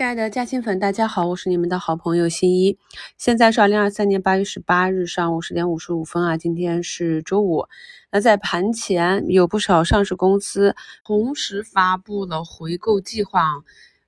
[0.00, 2.78] 亲爱的嘉兴粉，大家好，我是你们的好朋友新一。
[3.18, 7.66] 现在是二零二三年八月十八日上午十点五十五分啊，今天是周五。
[8.10, 10.74] 那在盘前，有不少上市公司
[11.04, 13.42] 同时发布了回购计划，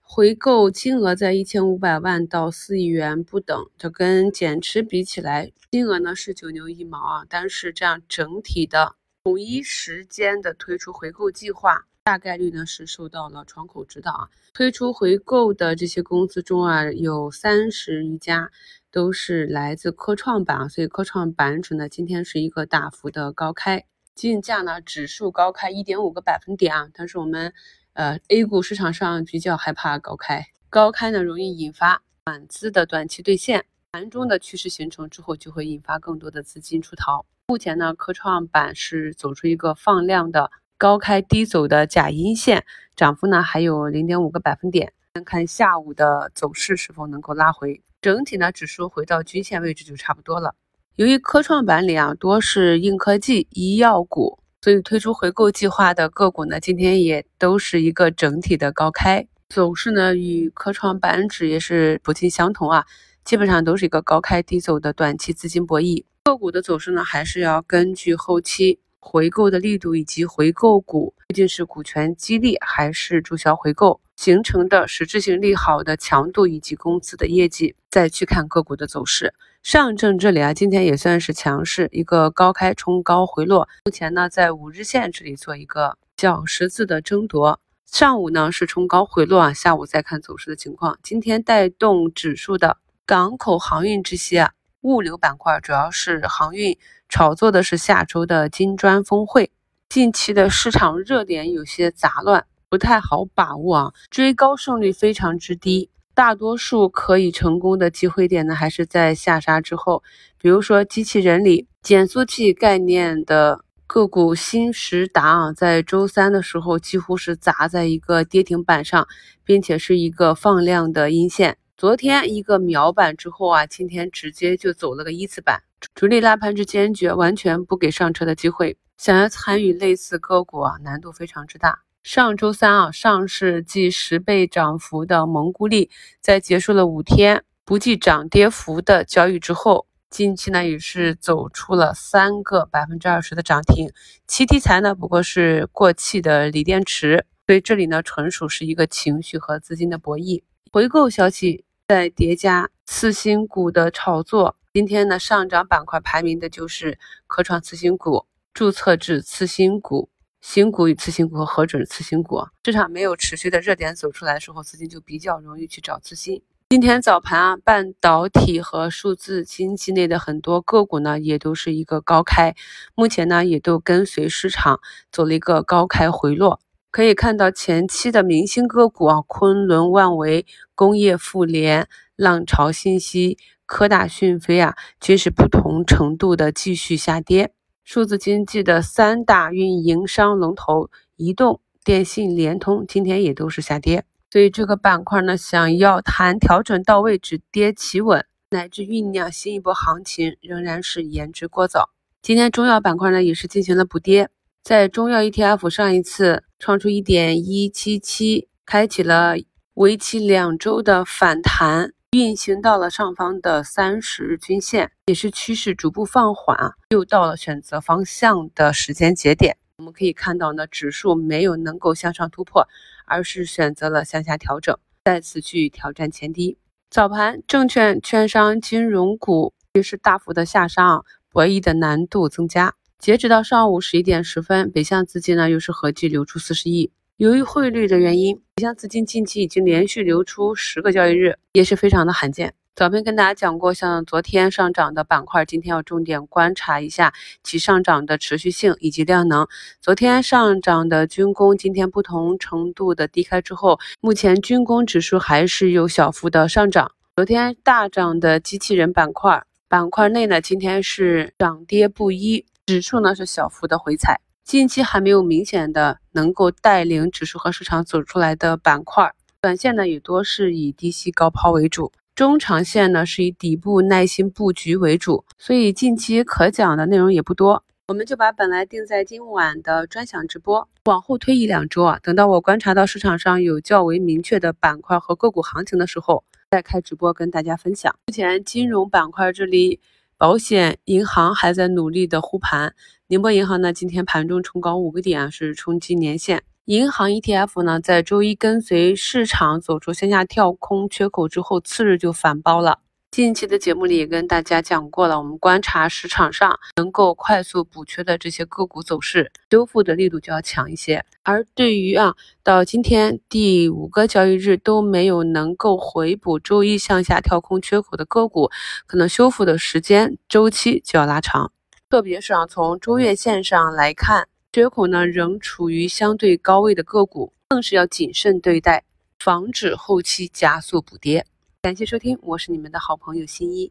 [0.01, 3.67] 回购金额在一千五百万到四亿元不等。
[3.77, 11.85] 这跟减持比起来，金额呢是九牛一毛啊，但是这样整体的统一时间的推出回购计划。
[12.05, 18.51] 大概率呢是受到了窗口指导啊，推出回购的这些公司中啊，有三十余家
[18.91, 27.55] 都是来自科创板，所以科创板指呢今天是一个大幅的高开，竞价呢指数高开一点五个百分点啊，但是我们
[27.93, 37.25] 呃 A 股市场上比较害怕高开，高开呢容易引发短资的短期兑现，盘中的趋势形成之后就会引发更多的资金出逃。
[37.47, 40.51] 目前呢科创板是走出一个放量的。
[40.83, 42.65] 高开低走的假阴线，
[42.97, 44.93] 涨幅呢还有零点五个百分点。
[45.15, 50.57] 看看下午的走势是否能够拉回，整体呢指数回到均线位置就差不多了。
[50.97, 62.85] 由于科创板里啊多是硬科技、医药股，所以推出回购计划的个股呢今天也都是一个整体的高开走势呢，与科创板指也是不尽相同啊，
[63.25, 66.05] 基本上都是一个高开低走的短期资金博弈。
[66.25, 68.81] 个股的走势呢，还是要根据后期。
[69.05, 79.35] 回购的力度以及回购股究竟是股权激励还是注销回购形成的实质性利好的强度以及公司的业绩，再去看个股的走势。
[79.65, 87.61] 上证这里啊，今天也算是强势，一个高开冲高回落，目前呢在五日线这里做一个小十字的争夺。
[87.85, 90.97] 上午呢是冲高回落啊，下午再看走势的情况。
[91.03, 94.53] 今天带动指数的港口航运这些啊。
[94.83, 96.77] 物流板块主要是航运，
[97.09, 99.53] 炒作的是下周的金砖峰会。
[99.89, 105.89] 近期的市场热点有些杂乱，不太好把握啊，追高胜率非常之低。
[106.15, 110.03] 大多数可以成功的机会点呢，还是在下杀之后。
[110.39, 119.07] 比如说机器人里减速器概念的个股新时达啊，在周三的时候几乎是砸在一个跌停板上，
[119.45, 121.57] 并且是一个放量的阴线。
[121.83, 125.65] 昨天一个秒板之后啊，今天直接就走了个一字板，
[125.97, 128.77] 主力拉盘之坚决，完全不给上车的机会。
[128.97, 131.81] 想要参与类似个股啊，难度非常之大。
[132.05, 135.91] 上周三啊，上市计十倍涨幅的蒙古力，
[136.21, 143.91] 在结束了五天不计涨跌幅的交易之后，近期呢也是走出了三个百分之二十的涨停。
[144.29, 150.45] 其题材呢不过是过气的锂电池，所以这里呢纯属是一个情绪和资金的博弈。
[150.71, 151.65] 回购消息。
[151.93, 160.09] 在叠加次新股的炒作，今天呢上涨板块排名的就是科创次新股、注册制次新股、
[160.41, 162.47] 新股与次新股和核准次新股。
[162.65, 166.43] 市场没有持续的热点走出来的时候，资金就比较容易去找次新。
[166.71, 172.55] 今天早盘啊，半导体和数字经济内的很多个股呢，也都是一个高开，
[172.95, 174.81] 目前呢也都跟随市场
[175.11, 176.59] 走了一个高开回落。
[176.93, 180.45] 可以看到前期的明星个股啊，昆仑万维、
[180.75, 187.55] 工业富联、浪潮信息、科大讯飞啊，均是不同程度的继续下跌。
[187.83, 194.05] 数字经济的三大运营商龙头，移动、电信、联通，今天也都是下跌。
[194.31, 201.89] 所以这个板块呢，想要谈调整到位、止跌企稳，乃至酝酿新一波行情，仍然是言之过早。
[202.21, 204.29] 今天中药板块呢，也是进行了补跌。
[204.63, 209.35] 在中药 ETF 上一次创出一点一七七，开启了
[209.75, 219.57] 为期两周的反弹，运行到了上方的三十日均线，也是趋势逐步放缓，又到了选择方向的时间节点。
[219.79, 222.69] 我们可以看到呢，指数没有能够向上突破，
[223.07, 226.59] 而是选择了向下调整，再次去挑战前低。
[226.89, 232.77] 早盘，证券、券商、金融股也是大幅的下杀，博弈的难度增加。
[233.03, 236.93] 截止到上午十一点十分，北向资金呢又是合计流出四十亿。
[237.17, 242.55] 由于汇率的原因，北向资金近期已经连续流出十个交易日，也是非常的罕见。
[242.77, 247.13] 早篇跟大家讲过，像昨天上涨的板块，今天要重点观察一下
[247.43, 249.49] 其上涨的持续性以及量能。
[249.81, 256.93] 昨天上涨的军工，今天不同程度的低开之后，目前军工指数还是有小幅的上涨。
[257.17, 262.47] 昨天大涨的机器人板块，板块内呢，今天是涨跌不一。
[262.67, 277.65] 指数呢是小幅的回踩，近期还没有明显的能够带领指数和市场走出来的板块，短线呢也多是以低吸高抛为主，中长线呢是以底部耐心布局为主，所以近期可讲的内容也不多。
[277.89, 287.93] 我们就把本来定在今晚的专享直播往后推一两周啊，等到我观察到市场上有较为明确的板块和个股行情的时候，再开直播跟大家分享。
[288.07, 289.81] 目前金融板块这里，
[290.23, 292.77] 保险、银行还在努力的护盘。
[293.09, 296.45] 宁波银行呢，今天盘中冲高五个点，是冲击年线。
[296.67, 302.79] 银行 ETF 呢，在周一跟随市场走出线下跳空缺口之后，次日就反包了。
[303.13, 311.05] 近期的节目里也跟大家讲过了，我们观察市场上能够快速补缺的这些个股走势，修复的力度就要强一些。
[311.23, 318.51] 而对于啊，到今天第五个交易日都没有能够回补周一向下跳空缺口的个股，
[318.87, 321.53] 可能修复的时间周期就要拉长。
[321.91, 328.85] 特别是啊，从周月线上来看，缺口呢仍处于相对高位的个股，更是要谨慎对待，
[329.19, 331.27] 防止后期加速补跌。
[331.63, 333.71] 感谢收听，我是你们的好朋友新一。